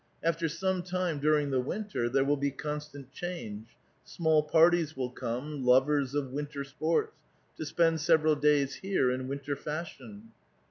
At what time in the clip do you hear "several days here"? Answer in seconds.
8.01-9.11